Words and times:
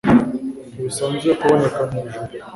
ntibisanzwe 0.73 1.29
kuboneka 1.39 1.81
mwijuru 1.87 2.31